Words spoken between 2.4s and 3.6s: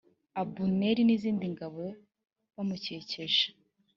bamukikije